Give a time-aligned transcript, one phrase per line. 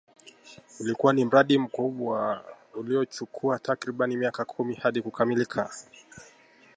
[0.79, 2.43] Ulikua ni mradi mkubwa
[2.75, 5.69] uliochukua takribani miaka kumi hadi kukamilika